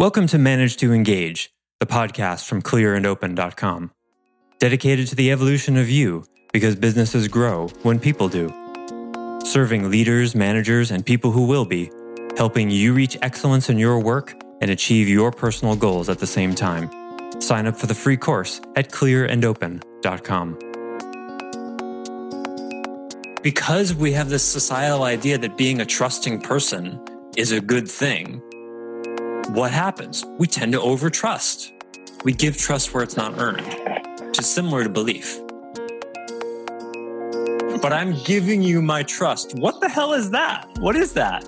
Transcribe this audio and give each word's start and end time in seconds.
Welcome 0.00 0.28
to 0.28 0.38
Manage 0.38 0.78
to 0.78 0.94
Engage, 0.94 1.52
the 1.78 1.84
podcast 1.84 2.46
from 2.46 2.62
clearandopen.com. 2.62 3.90
Dedicated 4.58 5.08
to 5.08 5.14
the 5.14 5.30
evolution 5.30 5.76
of 5.76 5.90
you 5.90 6.24
because 6.54 6.74
businesses 6.74 7.28
grow 7.28 7.68
when 7.82 8.00
people 8.00 8.26
do. 8.26 8.48
Serving 9.44 9.90
leaders, 9.90 10.34
managers, 10.34 10.90
and 10.90 11.04
people 11.04 11.32
who 11.32 11.44
will 11.44 11.66
be, 11.66 11.90
helping 12.38 12.70
you 12.70 12.94
reach 12.94 13.18
excellence 13.20 13.68
in 13.68 13.78
your 13.78 14.00
work 14.00 14.42
and 14.62 14.70
achieve 14.70 15.06
your 15.06 15.30
personal 15.30 15.76
goals 15.76 16.08
at 16.08 16.18
the 16.18 16.26
same 16.26 16.54
time. 16.54 16.88
Sign 17.38 17.66
up 17.66 17.76
for 17.76 17.86
the 17.86 17.94
free 17.94 18.16
course 18.16 18.62
at 18.76 18.90
clearandopen.com. 18.90 20.58
Because 23.42 23.94
we 23.94 24.12
have 24.12 24.30
this 24.30 24.44
societal 24.44 25.02
idea 25.02 25.36
that 25.36 25.58
being 25.58 25.82
a 25.82 25.84
trusting 25.84 26.40
person 26.40 26.98
is 27.36 27.52
a 27.52 27.60
good 27.60 27.86
thing, 27.86 28.42
what 29.54 29.72
happens? 29.72 30.24
We 30.38 30.46
tend 30.46 30.72
to 30.72 30.78
overtrust. 30.78 31.72
We 32.24 32.32
give 32.32 32.56
trust 32.56 32.94
where 32.94 33.02
it's 33.02 33.16
not 33.16 33.38
earned, 33.40 33.66
which 34.20 34.38
is 34.38 34.46
similar 34.46 34.84
to 34.84 34.88
belief. 34.88 35.40
But 37.82 37.92
I'm 37.92 38.14
giving 38.22 38.62
you 38.62 38.80
my 38.80 39.02
trust. 39.02 39.56
What 39.56 39.80
the 39.80 39.88
hell 39.88 40.12
is 40.12 40.30
that? 40.30 40.68
What 40.78 40.94
is 40.94 41.14
that? 41.14 41.44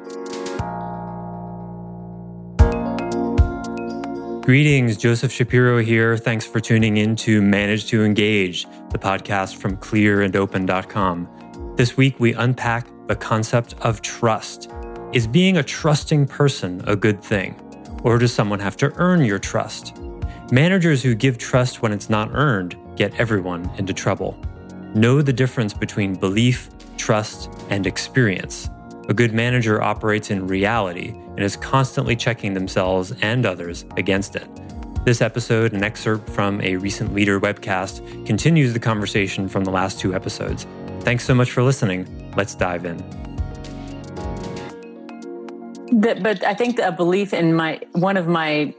Greetings, 4.43 4.96
Joseph 4.96 5.30
Shapiro 5.30 5.79
here. 5.79 6.16
Thanks 6.16 6.45
for 6.45 6.59
tuning 6.59 6.96
in 6.96 7.15
to 7.16 7.41
Manage 7.41 7.87
to 7.91 8.02
Engage, 8.02 8.66
the 8.91 8.98
podcast 8.98 9.57
from 9.57 9.77
clearandopen.com. 9.77 11.74
This 11.77 11.96
week, 11.96 12.19
we 12.19 12.34
unpack 12.34 12.88
the 13.07 13.15
concept 13.15 13.77
of 13.82 14.02
trust. 14.02 14.69
Is 15.12 15.29
being 15.29 15.59
a 15.59 15.62
trusting 15.62 16.27
person 16.27 16.82
a 16.88 16.96
good 16.96 17.23
thing? 17.23 17.55
Or 18.02 18.19
does 18.19 18.34
someone 18.34 18.61
have 18.61 18.77
to 18.79 18.92
earn 18.97 19.24
your 19.24 19.38
trust? 19.38 19.97
Managers 20.51 21.02
who 21.02 21.15
give 21.15 21.38
trust 21.38 21.83
when 21.83 21.93
it's 21.93 22.10
not 22.10 22.30
earned 22.33 22.76
get 22.96 23.18
everyone 23.18 23.71
into 23.79 23.95
trouble. 23.95 24.38
Know 24.95 25.23
the 25.23 25.32
difference 25.32 25.73
between 25.73 26.15
belief, 26.15 26.68
trust, 26.99 27.51
and 27.71 27.87
experience. 27.87 28.68
A 29.09 29.15
good 29.15 29.32
manager 29.32 29.82
operates 29.82 30.30
in 30.30 30.46
reality 30.46 31.09
and 31.09 31.41
is 31.41 31.57
constantly 31.57 32.15
checking 32.15 32.54
themselves 32.54 33.13
and 33.23 33.46
others 33.46 33.85
against 33.96 34.37
it. 34.37 34.48
This 35.04 35.21
episode, 35.21 35.73
an 35.73 35.82
excerpt 35.82 36.29
from 36.30 36.60
a 36.60 36.76
recent 36.76 37.13
leader 37.13 37.41
webcast, 37.41 38.26
continues 38.26 38.73
the 38.73 38.79
conversation 38.79 39.48
from 39.48 39.65
the 39.65 39.71
last 39.71 39.98
two 39.98 40.15
episodes. 40.15 40.66
Thanks 41.01 41.24
so 41.24 41.35
much 41.35 41.51
for 41.51 41.63
listening. 41.63 42.32
Let's 42.37 42.54
dive 42.54 42.85
in. 42.85 43.21
But 45.93 46.45
I 46.45 46.54
think 46.54 46.79
a 46.79 46.93
belief 46.93 47.32
in 47.32 47.54
my 47.54 47.80
one 47.93 48.16
of 48.16 48.26
my 48.26 48.74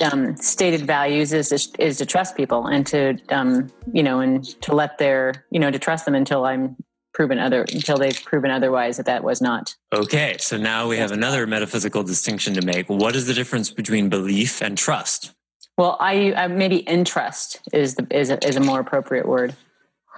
um, 0.00 0.36
stated 0.36 0.86
values 0.86 1.32
is 1.32 1.48
to, 1.48 1.82
is 1.84 1.98
to 1.98 2.06
trust 2.06 2.36
people 2.36 2.66
and 2.66 2.86
to 2.86 3.18
um, 3.28 3.70
you 3.92 4.02
know 4.02 4.20
and 4.20 4.44
to 4.62 4.74
let 4.74 4.98
their 4.98 5.44
you 5.50 5.58
know 5.58 5.70
to 5.70 5.78
trust 5.78 6.04
them 6.04 6.14
until 6.14 6.44
I'm 6.44 6.76
proven 7.12 7.38
other 7.38 7.62
until 7.72 7.98
they've 7.98 8.22
proven 8.24 8.50
otherwise 8.50 8.96
that 8.96 9.06
that 9.06 9.22
was 9.22 9.40
not. 9.40 9.74
Okay, 9.92 10.36
so 10.38 10.56
now 10.56 10.88
we 10.88 10.96
have 10.96 11.12
another 11.12 11.46
metaphysical 11.46 12.02
distinction 12.02 12.54
to 12.54 12.62
make. 12.62 12.88
What 12.88 13.16
is 13.16 13.26
the 13.26 13.34
difference 13.34 13.70
between 13.70 14.08
belief 14.08 14.62
and 14.62 14.78
trust? 14.78 15.34
Well, 15.76 15.96
I, 16.00 16.32
I 16.34 16.46
maybe 16.48 16.78
interest 16.78 17.60
is 17.72 17.96
the 17.96 18.06
is 18.10 18.30
a, 18.30 18.46
is 18.46 18.56
a 18.56 18.60
more 18.60 18.80
appropriate 18.80 19.26
word. 19.26 19.54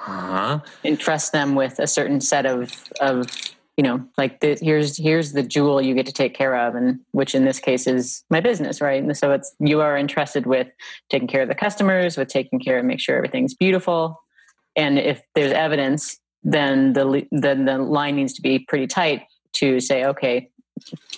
Uh-huh. 0.06 0.60
Entrust 0.84 1.32
them 1.32 1.54
with 1.54 1.78
a 1.78 1.86
certain 1.86 2.20
set 2.20 2.46
of 2.46 2.72
of 3.00 3.30
you 3.76 3.82
know 3.82 4.04
like 4.16 4.40
the, 4.40 4.56
here's 4.60 4.96
here's 4.96 5.32
the 5.32 5.42
jewel 5.42 5.82
you 5.82 5.94
get 5.94 6.06
to 6.06 6.12
take 6.12 6.34
care 6.34 6.56
of 6.56 6.74
and 6.74 7.00
which 7.12 7.34
in 7.34 7.44
this 7.44 7.58
case 7.58 7.86
is 7.86 8.24
my 8.30 8.40
business 8.40 8.80
right? 8.80 9.02
And 9.02 9.16
so 9.16 9.32
it's 9.32 9.54
you 9.58 9.80
are 9.80 9.96
entrusted 9.96 10.46
with 10.46 10.68
taking 11.10 11.28
care 11.28 11.42
of 11.42 11.48
the 11.48 11.54
customers 11.54 12.16
with 12.16 12.28
taking 12.28 12.60
care 12.60 12.78
of 12.78 12.84
make 12.84 13.00
sure 13.00 13.16
everything's 13.16 13.54
beautiful. 13.54 14.20
And 14.76 14.98
if 14.98 15.22
there's 15.34 15.52
evidence 15.52 16.18
then 16.42 16.92
the 16.92 17.26
then 17.30 17.64
the 17.64 17.78
line 17.78 18.16
needs 18.16 18.34
to 18.34 18.42
be 18.42 18.58
pretty 18.58 18.86
tight 18.86 19.22
to 19.54 19.80
say 19.80 20.04
okay 20.04 20.50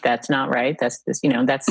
that's 0.03 0.29
not 0.29 0.51
right. 0.51 0.77
That's 0.79 1.01
this 1.03 1.21
you 1.23 1.31
know 1.31 1.45
that's 1.45 1.67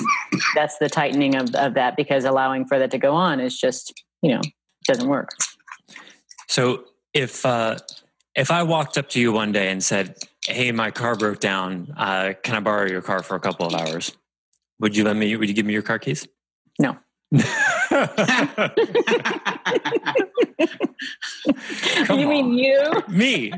that's 0.55 0.77
the 0.79 0.89
tightening 0.89 1.35
of, 1.35 1.53
of 1.55 1.75
that 1.75 1.95
because 1.95 2.25
allowing 2.25 2.65
for 2.65 2.79
that 2.79 2.91
to 2.91 2.97
go 2.97 3.13
on 3.13 3.39
is 3.39 3.57
just 3.57 3.93
you 4.21 4.33
know 4.33 4.41
doesn't 4.85 5.07
work. 5.07 5.29
So 6.47 6.85
if 7.13 7.45
uh 7.45 7.77
if 8.35 8.51
i 8.51 8.61
walked 8.61 8.97
up 8.97 9.09
to 9.09 9.19
you 9.19 9.31
one 9.31 9.51
day 9.51 9.71
and 9.71 9.83
said 9.83 10.15
hey 10.47 10.71
my 10.71 10.91
car 10.91 11.15
broke 11.15 11.39
down 11.39 11.93
uh 11.97 12.33
can 12.43 12.55
i 12.55 12.59
borrow 12.59 12.87
your 12.87 13.01
car 13.01 13.23
for 13.23 13.35
a 13.35 13.39
couple 13.39 13.65
of 13.65 13.73
hours 13.73 14.15
would 14.79 14.95
you 14.95 15.03
let 15.03 15.15
me 15.15 15.35
would 15.35 15.49
you 15.49 15.55
give 15.55 15.65
me 15.65 15.73
your 15.73 15.81
car 15.81 15.99
keys 15.99 16.27
no 16.79 16.97
you 22.09 22.27
mean 22.27 22.53
you? 22.53 23.03
Me. 23.07 23.51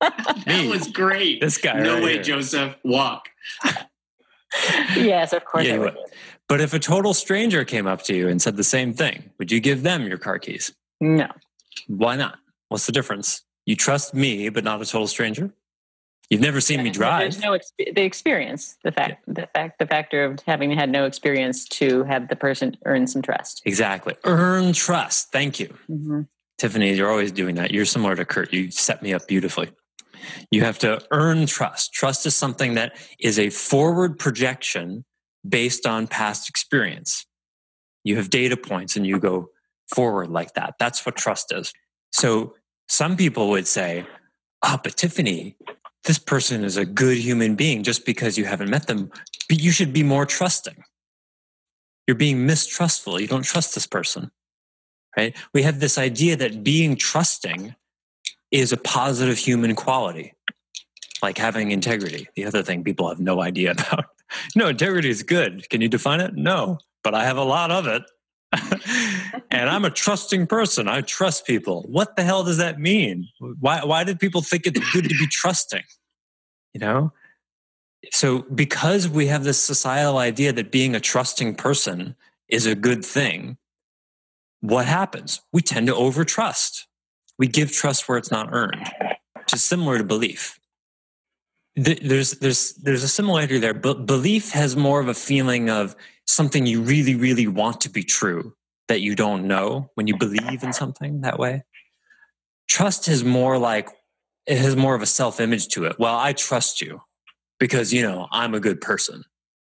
that 0.00 0.68
was 0.68 0.88
great. 0.88 1.40
This 1.40 1.58
guy. 1.58 1.78
No 1.80 1.94
right 1.94 2.02
way, 2.02 2.12
here. 2.14 2.22
Joseph. 2.22 2.76
Walk. 2.84 3.28
yes, 4.96 5.32
of 5.32 5.44
course. 5.44 5.66
Yeah, 5.66 5.74
I 5.74 5.78
would. 5.78 5.94
would. 5.94 6.04
But 6.48 6.60
if 6.60 6.74
a 6.74 6.78
total 6.78 7.14
stranger 7.14 7.64
came 7.64 7.86
up 7.86 8.02
to 8.02 8.14
you 8.14 8.28
and 8.28 8.42
said 8.42 8.56
the 8.56 8.64
same 8.64 8.92
thing, 8.92 9.30
would 9.38 9.50
you 9.50 9.60
give 9.60 9.82
them 9.82 10.06
your 10.06 10.18
car 10.18 10.38
keys? 10.38 10.72
No. 11.00 11.28
Why 11.86 12.16
not? 12.16 12.38
What's 12.68 12.86
the 12.86 12.92
difference? 12.92 13.42
You 13.66 13.76
trust 13.76 14.14
me, 14.14 14.48
but 14.48 14.64
not 14.64 14.80
a 14.82 14.84
total 14.84 15.06
stranger. 15.06 15.52
You've 16.30 16.40
never 16.40 16.60
seen 16.62 16.82
me 16.82 16.90
drive. 16.90 17.20
There's 17.20 17.40
no 17.40 17.50
exp- 17.50 17.94
the 17.94 18.02
experience, 18.02 18.76
the 18.84 18.90
fact, 18.90 19.22
the 19.26 19.46
fact, 19.54 19.78
the 19.78 19.86
factor 19.86 20.24
of 20.24 20.40
having 20.46 20.70
had 20.70 20.90
no 20.90 21.04
experience 21.04 21.66
to 21.68 22.04
have 22.04 22.28
the 22.28 22.36
person 22.36 22.76
earn 22.86 23.06
some 23.06 23.20
trust. 23.20 23.60
Exactly. 23.66 24.14
Earn 24.24 24.72
trust. 24.72 25.30
Thank 25.30 25.60
you. 25.60 25.74
Mm-hmm. 25.90 26.22
Tiffany, 26.56 26.94
you're 26.94 27.10
always 27.10 27.32
doing 27.32 27.56
that. 27.56 27.70
You're 27.70 27.84
similar 27.84 28.16
to 28.16 28.24
Kurt. 28.24 28.52
You 28.52 28.70
set 28.70 29.02
me 29.02 29.12
up 29.12 29.28
beautifully. 29.28 29.72
You 30.50 30.62
have 30.62 30.78
to 30.78 31.02
earn 31.10 31.46
trust. 31.46 31.92
Trust 31.92 32.24
is 32.24 32.34
something 32.34 32.74
that 32.74 32.96
is 33.18 33.38
a 33.38 33.50
forward 33.50 34.18
projection 34.18 35.04
based 35.46 35.86
on 35.86 36.06
past 36.06 36.48
experience. 36.48 37.26
You 38.04 38.16
have 38.16 38.30
data 38.30 38.56
points 38.56 38.96
and 38.96 39.06
you 39.06 39.18
go 39.18 39.50
forward 39.94 40.30
like 40.30 40.54
that. 40.54 40.74
That's 40.78 41.04
what 41.04 41.16
trust 41.16 41.52
is. 41.52 41.72
So 42.12 42.54
some 42.92 43.16
people 43.16 43.48
would 43.50 43.66
say, 43.66 44.06
ah, 44.62 44.74
oh, 44.76 44.80
but 44.82 44.96
Tiffany, 44.96 45.56
this 46.04 46.18
person 46.18 46.64
is 46.64 46.76
a 46.76 46.84
good 46.84 47.16
human 47.16 47.54
being 47.54 47.82
just 47.82 48.04
because 48.04 48.36
you 48.36 48.44
haven't 48.44 48.70
met 48.70 48.86
them, 48.86 49.10
but 49.48 49.60
you 49.60 49.70
should 49.70 49.92
be 49.92 50.02
more 50.02 50.26
trusting. 50.26 50.84
You're 52.06 52.16
being 52.16 52.44
mistrustful. 52.44 53.20
You 53.20 53.28
don't 53.28 53.44
trust 53.44 53.74
this 53.74 53.86
person 53.86 54.30
right? 55.16 55.36
We 55.52 55.62
have 55.62 55.80
this 55.80 55.98
idea 55.98 56.36
that 56.36 56.64
being 56.64 56.96
trusting 56.96 57.74
is 58.50 58.72
a 58.72 58.76
positive 58.76 59.38
human 59.38 59.74
quality, 59.74 60.34
like 61.22 61.38
having 61.38 61.70
integrity. 61.70 62.28
The 62.36 62.44
other 62.44 62.62
thing 62.62 62.84
people 62.84 63.08
have 63.08 63.20
no 63.20 63.40
idea 63.40 63.70
about. 63.90 64.06
no, 64.54 64.68
integrity 64.68 65.10
is 65.10 65.22
good. 65.22 65.68
Can 65.70 65.80
you 65.80 65.88
define 65.88 66.20
it? 66.20 66.34
No, 66.34 66.78
but 67.02 67.14
I 67.14 67.24
have 67.24 67.36
a 67.36 67.44
lot 67.44 67.70
of 67.70 67.86
it. 67.86 68.02
And 69.50 69.70
I'm 69.70 69.84
a 69.84 69.90
trusting 69.90 70.46
person. 70.46 70.88
I 70.88 71.00
trust 71.00 71.46
people. 71.46 71.82
What 71.88 72.16
the 72.16 72.22
hell 72.22 72.44
does 72.44 72.58
that 72.58 72.78
mean? 72.78 73.28
Why, 73.60 73.84
why 73.84 74.04
did 74.04 74.20
people 74.20 74.42
think 74.42 74.66
it's 74.66 74.92
good 74.92 75.04
to 75.04 75.16
be 75.16 75.26
trusting? 75.26 75.82
You 76.74 76.80
know? 76.80 77.12
So, 78.10 78.42
because 78.54 79.08
we 79.08 79.26
have 79.28 79.44
this 79.44 79.62
societal 79.62 80.18
idea 80.18 80.52
that 80.52 80.72
being 80.72 80.94
a 80.94 81.00
trusting 81.00 81.54
person 81.54 82.16
is 82.48 82.66
a 82.66 82.74
good 82.74 83.04
thing, 83.04 83.56
what 84.60 84.86
happens? 84.86 85.40
We 85.52 85.62
tend 85.62 85.86
to 85.86 85.94
overtrust. 85.94 86.84
We 87.38 87.46
give 87.46 87.72
trust 87.72 88.08
where 88.08 88.18
it's 88.18 88.30
not 88.30 88.48
earned, 88.52 88.90
which 89.36 89.54
is 89.54 89.64
similar 89.64 89.98
to 89.98 90.04
belief. 90.04 90.58
There's, 91.74 92.32
there's, 92.32 92.74
there's 92.74 93.02
a 93.02 93.08
similarity 93.08 93.58
there, 93.58 93.72
but 93.72 94.04
belief 94.04 94.50
has 94.50 94.76
more 94.76 95.00
of 95.00 95.08
a 95.08 95.14
feeling 95.14 95.70
of 95.70 95.96
something 96.26 96.66
you 96.66 96.82
really, 96.82 97.14
really 97.14 97.46
want 97.46 97.80
to 97.82 97.90
be 97.90 98.02
true 98.02 98.54
that 98.88 99.00
you 99.00 99.14
don't 99.14 99.46
know 99.46 99.90
when 99.94 100.06
you 100.06 100.16
believe 100.16 100.62
in 100.62 100.72
something 100.72 101.22
that 101.22 101.38
way. 101.38 101.64
Trust 102.68 103.08
is 103.08 103.24
more 103.24 103.58
like, 103.58 103.88
it 104.46 104.58
has 104.58 104.76
more 104.76 104.94
of 104.94 105.02
a 105.02 105.06
self 105.06 105.40
image 105.40 105.68
to 105.68 105.84
it. 105.84 105.96
Well, 105.98 106.16
I 106.16 106.32
trust 106.32 106.80
you 106.80 107.00
because, 107.58 107.92
you 107.92 108.02
know, 108.02 108.28
I'm 108.30 108.54
a 108.54 108.60
good 108.60 108.80
person. 108.80 109.24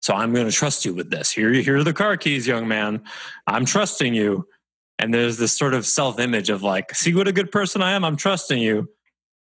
So 0.00 0.14
I'm 0.14 0.34
going 0.34 0.46
to 0.46 0.52
trust 0.52 0.84
you 0.84 0.94
with 0.94 1.10
this. 1.10 1.30
Here, 1.30 1.50
here 1.52 1.78
are 1.78 1.84
the 1.84 1.94
car 1.94 2.16
keys, 2.16 2.46
young 2.46 2.68
man. 2.68 3.02
I'm 3.46 3.64
trusting 3.64 4.14
you. 4.14 4.46
And 4.98 5.12
there's 5.12 5.38
this 5.38 5.56
sort 5.56 5.74
of 5.74 5.86
self 5.86 6.20
image 6.20 6.50
of 6.50 6.62
like, 6.62 6.94
see 6.94 7.14
what 7.14 7.26
a 7.26 7.32
good 7.32 7.50
person 7.50 7.82
I 7.82 7.92
am. 7.92 8.04
I'm 8.04 8.16
trusting 8.16 8.58
you. 8.58 8.88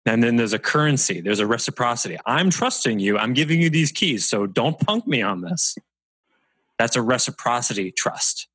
And 0.06 0.23
then 0.23 0.37
there's 0.37 0.53
a 0.53 0.58
currency, 0.58 1.20
there's 1.20 1.41
a 1.41 1.46
reciprocity. 1.46 2.19
I'm 2.25 2.50
trusting 2.50 2.99
you. 2.99 3.19
I'm 3.19 3.35
giving 3.35 3.61
you 3.61 3.69
these 3.69 3.93
keys. 3.93 4.29
So 4.29 4.46
don't 4.46 4.79
punk 4.81 5.06
me 5.06 5.23
on 5.23 5.43
this. 5.43 5.76
That's 6.81 6.97
a 6.97 7.03
reciprocity 7.03 7.93
trust. 7.93 8.49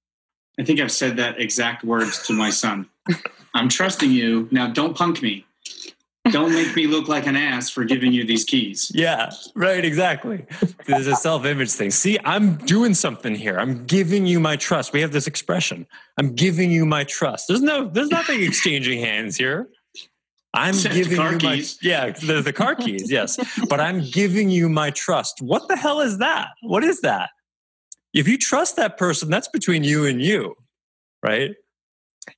I 0.59 0.63
think 0.63 0.79
I've 0.79 0.91
said 0.91 1.17
that 1.17 1.39
exact 1.39 1.83
words 1.83 2.25
to 2.25 2.33
my 2.33 2.49
son. 2.49 2.89
I'm 3.53 3.69
trusting 3.69 4.09
you. 4.09 4.47
Now 4.49 4.65
don't 4.65 4.97
punk 4.97 5.21
me. 5.21 5.45
Don't 6.31 6.51
make 6.51 6.75
me 6.75 6.87
look 6.87 7.07
like 7.07 7.27
an 7.27 7.35
ass 7.35 7.69
for 7.69 7.83
giving 7.83 8.13
you 8.13 8.25
these 8.25 8.43
keys. 8.43 8.91
Yeah, 8.95 9.29
right, 9.53 9.85
exactly. 9.85 10.47
There's 10.87 11.05
a 11.05 11.15
self 11.15 11.45
image 11.45 11.69
thing. 11.69 11.91
See, 11.91 12.17
I'm 12.25 12.55
doing 12.55 12.95
something 12.95 13.35
here. 13.35 13.59
I'm 13.59 13.85
giving 13.85 14.25
you 14.25 14.39
my 14.39 14.55
trust. 14.55 14.91
We 14.91 15.01
have 15.01 15.11
this 15.11 15.27
expression 15.27 15.85
I'm 16.17 16.33
giving 16.33 16.71
you 16.71 16.83
my 16.87 17.03
trust. 17.03 17.47
There's 17.47 17.61
no, 17.61 17.87
there's 17.87 18.09
nothing 18.09 18.41
exchanging 18.41 19.01
hands 19.01 19.37
here. 19.37 19.69
I'm 20.55 20.73
Except 20.73 20.95
giving 20.95 21.17
car 21.17 21.33
you 21.33 21.39
my 21.43 21.55
keys. 21.57 21.77
yeah, 21.83 22.09
the, 22.09 22.41
the 22.41 22.53
car 22.53 22.73
keys, 22.73 23.11
yes. 23.11 23.37
But 23.69 23.79
I'm 23.79 24.01
giving 24.09 24.49
you 24.49 24.67
my 24.67 24.89
trust. 24.89 25.43
What 25.43 25.67
the 25.67 25.75
hell 25.75 26.01
is 26.01 26.17
that? 26.17 26.47
What 26.63 26.83
is 26.83 27.01
that? 27.01 27.29
If 28.15 28.29
you 28.29 28.37
trust 28.37 28.77
that 28.77 28.97
person, 28.97 29.29
that's 29.29 29.49
between 29.49 29.83
you 29.83 30.05
and 30.05 30.21
you, 30.21 30.55
right? 31.21 31.51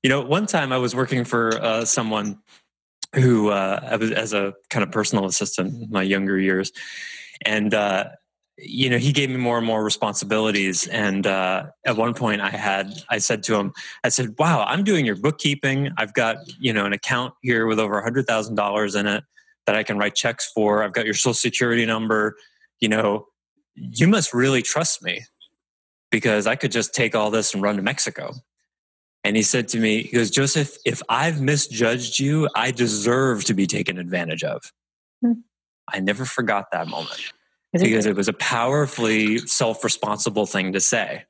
You 0.01 0.09
know, 0.09 0.21
one 0.21 0.47
time 0.47 0.73
I 0.73 0.79
was 0.79 0.95
working 0.95 1.23
for 1.23 1.55
uh, 1.61 1.85
someone 1.85 2.39
who 3.13 3.49
uh, 3.49 3.79
I 3.83 3.95
was 3.95 4.11
as 4.11 4.33
a 4.33 4.55
kind 4.71 4.83
of 4.83 4.91
personal 4.91 5.25
assistant 5.25 5.83
in 5.83 5.89
my 5.91 6.01
younger 6.01 6.39
years, 6.39 6.71
and 7.45 7.75
uh, 7.75 8.05
you 8.57 8.89
know 8.89 8.97
he 8.97 9.11
gave 9.13 9.29
me 9.29 9.37
more 9.37 9.59
and 9.59 9.67
more 9.67 9.83
responsibilities. 9.83 10.87
And 10.87 11.27
uh, 11.27 11.67
at 11.85 11.95
one 11.95 12.15
point, 12.15 12.41
I 12.41 12.49
had 12.49 12.91
I 13.09 13.19
said 13.19 13.43
to 13.43 13.55
him, 13.55 13.71
I 14.03 14.09
said, 14.09 14.33
"Wow, 14.39 14.65
I'm 14.67 14.83
doing 14.83 15.05
your 15.05 15.15
bookkeeping. 15.15 15.91
I've 15.97 16.13
got 16.15 16.37
you 16.59 16.73
know 16.73 16.85
an 16.85 16.93
account 16.93 17.35
here 17.43 17.67
with 17.67 17.79
over 17.79 17.99
a 17.99 18.03
hundred 18.03 18.25
thousand 18.25 18.55
dollars 18.55 18.95
in 18.95 19.05
it 19.05 19.23
that 19.67 19.75
I 19.75 19.83
can 19.83 19.99
write 19.99 20.15
checks 20.15 20.51
for. 20.51 20.83
I've 20.83 20.93
got 20.93 21.05
your 21.05 21.13
social 21.13 21.35
security 21.35 21.85
number. 21.85 22.35
You 22.79 22.89
know, 22.89 23.27
you 23.75 24.07
must 24.07 24.33
really 24.33 24.63
trust 24.63 25.03
me 25.03 25.23
because 26.11 26.47
I 26.47 26.55
could 26.55 26.71
just 26.71 26.93
take 26.93 27.15
all 27.15 27.31
this 27.31 27.53
and 27.53 27.63
run 27.63 27.75
to 27.77 27.81
Mexico." 27.81 28.33
And 29.23 29.35
he 29.35 29.43
said 29.43 29.67
to 29.69 29.79
me, 29.79 30.03
he 30.03 30.15
goes, 30.15 30.31
Joseph, 30.31 30.77
if 30.85 31.01
I've 31.09 31.41
misjudged 31.41 32.17
you, 32.17 32.47
I 32.55 32.71
deserve 32.71 33.43
to 33.45 33.53
be 33.53 33.67
taken 33.67 33.97
advantage 33.97 34.41
of. 34.41 34.71
Hmm. 35.21 35.33
I 35.91 35.99
never 35.99 36.23
forgot 36.23 36.71
that 36.71 36.87
moment 36.87 37.33
Is 37.73 37.81
it- 37.81 37.85
because 37.85 38.05
it 38.05 38.15
was 38.15 38.29
a 38.29 38.33
powerfully 38.33 39.39
self 39.39 39.83
responsible 39.83 40.45
thing 40.45 40.71
to 40.71 40.79
say. 40.79 41.25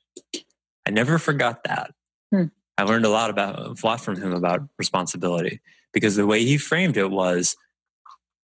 I 0.85 0.91
never 0.91 1.18
forgot 1.18 1.63
that. 1.63 1.91
Hmm. 2.31 2.45
I 2.77 2.83
learned 2.83 3.06
a 3.06 3.09
lot 3.09 3.31
about 3.31 3.57
a 3.57 3.85
lot 3.85 4.00
from 4.01 4.15
him 4.21 4.31
about 4.31 4.62
responsibility 4.77 5.59
because 5.91 6.15
the 6.15 6.27
way 6.27 6.44
he 6.44 6.59
framed 6.59 6.97
it 6.97 7.09
was 7.09 7.56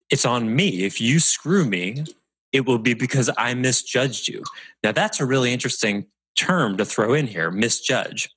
it's 0.09 0.25
on 0.25 0.56
me. 0.56 0.83
If 0.83 1.00
you 1.00 1.19
screw 1.19 1.63
me, 1.65 2.06
it 2.51 2.65
will 2.65 2.79
be 2.79 2.95
because 2.95 3.29
I 3.38 3.53
misjudged 3.53 4.27
you. 4.27 4.44
Now 4.83 4.94
that's 4.94 5.19
a 5.19 5.25
really 5.27 5.53
interesting 5.53 6.07
term 6.38 6.77
to 6.77 6.85
throw 6.85 7.13
in 7.13 7.27
here, 7.27 7.51
misjudge. 7.51 8.30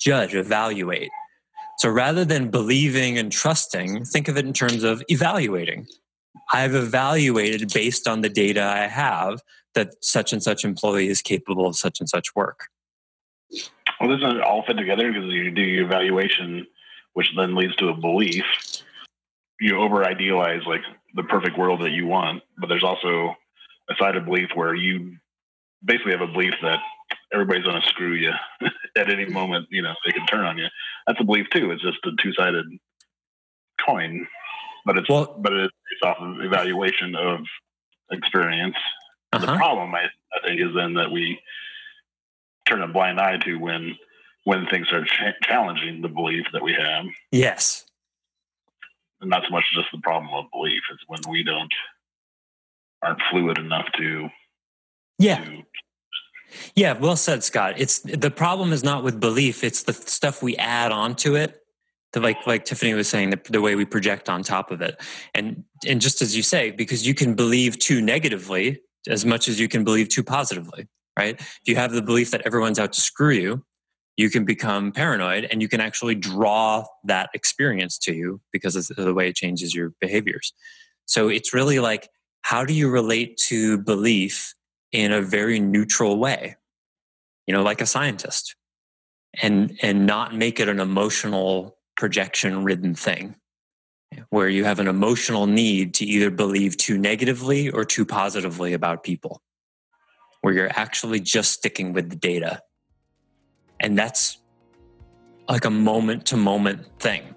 Judge, 0.00 0.34
evaluate. 0.34 1.10
So 1.78 1.88
rather 1.88 2.24
than 2.24 2.50
believing 2.50 3.18
and 3.18 3.32
trusting, 3.32 4.04
think 4.04 4.28
of 4.28 4.36
it 4.36 4.46
in 4.46 4.52
terms 4.52 4.84
of 4.84 5.02
evaluating. 5.08 5.86
I've 6.52 6.74
evaluated 6.74 7.72
based 7.72 8.06
on 8.06 8.20
the 8.20 8.28
data 8.28 8.62
I 8.62 8.86
have 8.86 9.40
that 9.74 10.04
such 10.04 10.32
and 10.32 10.42
such 10.42 10.64
employee 10.64 11.08
is 11.08 11.22
capable 11.22 11.66
of 11.66 11.76
such 11.76 12.00
and 12.00 12.08
such 12.08 12.34
work. 12.34 12.68
Well, 14.00 14.10
doesn't 14.10 14.40
all 14.42 14.64
fit 14.66 14.76
together 14.76 15.12
because 15.12 15.30
you 15.30 15.50
do 15.50 15.62
your 15.62 15.86
evaluation, 15.86 16.66
which 17.14 17.28
then 17.36 17.54
leads 17.54 17.76
to 17.76 17.88
a 17.88 17.96
belief. 17.96 18.44
You 19.60 19.78
over 19.78 20.04
idealize 20.04 20.62
like 20.66 20.82
the 21.14 21.22
perfect 21.22 21.56
world 21.56 21.82
that 21.82 21.92
you 21.92 22.06
want, 22.06 22.42
but 22.58 22.68
there's 22.68 22.84
also 22.84 23.36
a 23.88 23.94
side 23.98 24.16
of 24.16 24.24
belief 24.24 24.50
where 24.54 24.74
you 24.74 25.16
basically 25.84 26.12
have 26.12 26.20
a 26.20 26.26
belief 26.26 26.54
that 26.62 26.80
everybody's 27.32 27.64
going 27.64 27.80
to 27.80 27.88
screw 27.88 28.14
you 28.14 28.32
at 28.96 29.10
any 29.10 29.26
moment. 29.26 29.66
You 29.70 29.82
know, 29.82 29.94
they 30.04 30.12
can 30.12 30.26
turn 30.26 30.44
on 30.44 30.58
you. 30.58 30.66
That's 31.06 31.20
a 31.20 31.24
belief 31.24 31.46
too. 31.50 31.70
It's 31.70 31.82
just 31.82 31.98
a 32.04 32.10
two 32.22 32.32
sided 32.34 32.66
coin, 33.84 34.26
but 34.84 34.98
it's 34.98 35.08
Well- 35.08 35.34
but 35.38 35.52
it's 35.52 35.72
based 35.90 36.04
off 36.04 36.18
of 36.20 36.40
evaluation 36.40 37.14
of 37.16 37.40
experience. 38.10 38.76
The 39.32 39.38
Uh-huh. 39.38 39.56
problem, 39.56 39.94
I, 39.94 40.04
I 40.34 40.46
think, 40.46 40.60
is 40.60 40.74
then 40.74 40.94
that 40.94 41.10
we 41.10 41.40
turn 42.66 42.82
a 42.82 42.88
blind 42.88 43.18
eye 43.20 43.38
to 43.38 43.56
when 43.56 43.96
when 44.44 44.66
things 44.66 44.88
are 44.92 45.04
cha- 45.04 45.32
challenging 45.44 46.02
the 46.02 46.08
belief 46.08 46.44
that 46.52 46.62
we 46.62 46.72
have, 46.74 47.04
Yes. 47.30 47.86
and 49.20 49.30
not 49.30 49.44
so 49.44 49.50
much 49.50 49.64
just 49.72 49.86
the 49.92 50.00
problem 50.02 50.34
of 50.34 50.50
belief. 50.50 50.82
It's 50.92 51.04
when 51.06 51.20
we 51.28 51.44
don't 51.44 51.72
aren't 53.02 53.22
fluid 53.30 53.58
enough 53.58 53.86
to. 53.98 54.28
Yeah. 55.18 55.44
to 55.44 55.62
Yeah, 56.74 56.98
well 56.98 57.16
said, 57.16 57.44
Scott. 57.44 57.74
It's 57.76 58.00
the 58.00 58.30
problem 58.30 58.72
is 58.72 58.82
not 58.84 59.04
with 59.04 59.20
belief; 59.20 59.64
it's 59.64 59.82
the 59.82 59.92
stuff 59.92 60.42
we 60.42 60.56
add 60.56 60.92
onto 60.92 61.34
it. 61.34 61.58
The, 62.12 62.20
like 62.20 62.46
like 62.46 62.64
Tiffany 62.64 62.94
was 62.94 63.08
saying, 63.08 63.30
the, 63.30 63.40
the 63.48 63.60
way 63.60 63.74
we 63.74 63.84
project 63.84 64.28
on 64.28 64.42
top 64.42 64.70
of 64.70 64.80
it, 64.82 65.00
and 65.34 65.64
and 65.86 66.00
just 66.00 66.22
as 66.22 66.36
you 66.36 66.42
say, 66.42 66.70
because 66.70 67.06
you 67.06 67.14
can 67.14 67.34
believe 67.34 67.78
too 67.78 68.00
negatively 68.00 68.80
as 69.08 69.24
much 69.24 69.48
as 69.48 69.58
you 69.58 69.68
can 69.68 69.84
believe 69.84 70.08
too 70.08 70.22
positively, 70.22 70.86
right? 71.18 71.40
If 71.40 71.60
you 71.66 71.76
have 71.76 71.92
the 71.92 72.02
belief 72.02 72.30
that 72.30 72.42
everyone's 72.44 72.78
out 72.78 72.92
to 72.92 73.00
screw 73.00 73.32
you, 73.32 73.64
you 74.16 74.30
can 74.30 74.44
become 74.44 74.92
paranoid, 74.92 75.44
and 75.50 75.62
you 75.62 75.68
can 75.68 75.80
actually 75.80 76.14
draw 76.14 76.84
that 77.04 77.30
experience 77.34 77.98
to 77.98 78.14
you 78.14 78.40
because 78.52 78.76
of 78.76 78.86
the 78.96 79.14
way 79.14 79.28
it 79.28 79.36
changes 79.36 79.74
your 79.74 79.92
behaviors. 80.00 80.52
So 81.06 81.28
it's 81.28 81.52
really 81.52 81.80
like, 81.80 82.08
how 82.42 82.64
do 82.64 82.74
you 82.74 82.90
relate 82.90 83.36
to 83.48 83.78
belief 83.78 84.54
in 84.92 85.12
a 85.12 85.20
very 85.20 85.58
neutral 85.58 86.18
way? 86.18 86.56
you 87.46 87.54
know, 87.54 87.62
like 87.62 87.80
a 87.80 87.86
scientist, 87.86 88.56
and 89.42 89.78
and 89.82 90.06
not 90.06 90.34
make 90.34 90.60
it 90.60 90.68
an 90.68 90.80
emotional 90.80 91.76
projection 91.96 92.64
ridden 92.64 92.94
thing 92.94 93.36
where 94.28 94.48
you 94.48 94.64
have 94.64 94.78
an 94.78 94.88
emotional 94.88 95.46
need 95.46 95.94
to 95.94 96.04
either 96.04 96.30
believe 96.30 96.76
too 96.76 96.98
negatively 96.98 97.70
or 97.70 97.84
too 97.84 98.04
positively 98.04 98.74
about 98.74 99.02
people, 99.02 99.40
where 100.42 100.52
you're 100.52 100.70
actually 100.78 101.18
just 101.18 101.52
sticking 101.52 101.92
with 101.92 102.10
the 102.10 102.16
data. 102.16 102.60
And 103.80 103.98
that's 103.98 104.38
like 105.48 105.64
a 105.64 105.70
moment 105.70 106.26
to 106.26 106.36
moment 106.36 106.86
thing. 107.00 107.34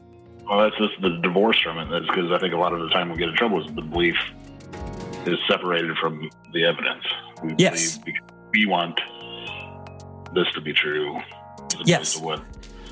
well, 0.48 0.60
that's 0.60 0.78
just 0.78 1.02
the 1.02 1.18
divorce 1.22 1.60
from 1.62 1.80
it. 1.80 1.90
That's 1.90 2.06
because 2.08 2.32
I 2.32 2.38
think 2.40 2.54
a 2.54 2.58
lot 2.58 2.74
of 2.74 2.82
the 2.82 2.90
time 2.90 3.10
we 3.10 3.18
get 3.18 3.30
in 3.30 3.36
trouble 3.36 3.66
is 3.66 3.74
the 3.74 3.82
belief 3.82 4.18
is 5.28 5.40
separated 5.48 5.98
from 5.98 6.30
the 6.54 6.66
evidence. 6.66 7.04
We 7.44 7.56
Yes. 7.58 8.00
we 8.54 8.66
want 8.66 9.00
this 10.34 10.48
to 10.54 10.62
be 10.62 10.74
true, 10.74 11.20
Yes. 11.86 12.14
to 12.16 12.24
what 12.24 12.42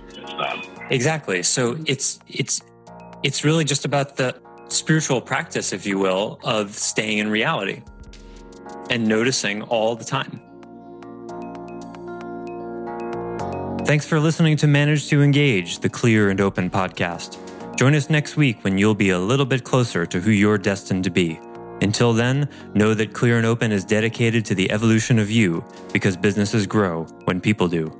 it's 0.10 0.18
not. 0.34 0.66
Exactly. 0.90 1.44
So 1.44 1.78
it's 1.86 2.20
it's 2.28 2.62
it's 3.24 3.44
really 3.44 3.64
just 3.64 3.86
about 3.86 4.18
the 4.18 4.36
spiritual 4.68 5.22
practice, 5.22 5.72
if 5.74 5.86
you 5.86 5.98
will, 6.00 6.40
of 6.44 6.74
staying 6.74 7.20
in 7.20 7.30
reality 7.30 7.82
and 8.90 9.08
noticing 9.08 9.62
all 9.64 9.96
the 9.96 10.04
time. 10.06 10.42
Thanks 13.86 14.06
for 14.08 14.20
listening 14.20 14.56
to 14.58 14.68
Manage 14.68 15.08
to 15.10 15.22
Engage, 15.22 15.80
the 15.80 15.90
clear 15.90 16.30
and 16.30 16.40
open 16.40 16.70
podcast. 16.70 17.38
Join 17.78 17.96
us 17.96 18.10
next 18.10 18.38
week 18.38 18.64
when 18.64 18.78
you'll 18.78 18.96
be 18.96 19.10
a 19.10 19.20
little 19.20 19.46
bit 19.46 19.64
closer 19.64 20.06
to 20.06 20.20
who 20.22 20.32
you're 20.32 20.58
destined 20.58 21.04
to 21.04 21.10
be. 21.10 21.40
Until 21.84 22.14
then, 22.14 22.48
know 22.74 22.94
that 22.94 23.12
Clear 23.12 23.38
and 23.38 23.46
Open 23.46 23.74
is 23.74 23.84
dedicated 23.84 24.46
to 24.46 24.56
the 24.56 24.72
evolution 24.72 25.20
of 25.20 25.30
you 25.30 25.64
because 25.92 26.16
businesses 26.16 26.66
grow 26.66 27.04
when 27.26 27.42
people 27.42 27.68
do. 27.68 27.92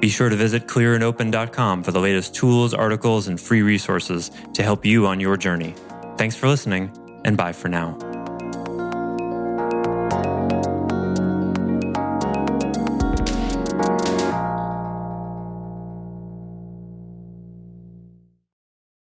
Be 0.00 0.08
sure 0.08 0.30
to 0.30 0.36
visit 0.36 0.66
clearandopen.com 0.66 1.82
for 1.82 1.92
the 1.92 2.00
latest 2.00 2.34
tools, 2.34 2.72
articles, 2.72 3.28
and 3.28 3.38
free 3.38 3.62
resources 3.62 4.30
to 4.54 4.62
help 4.62 4.86
you 4.86 5.06
on 5.06 5.20
your 5.20 5.36
journey. 5.36 5.74
Thanks 6.16 6.36
for 6.36 6.48
listening, 6.48 6.90
and 7.24 7.36
bye 7.36 7.52
for 7.52 7.68
now. 7.68 7.98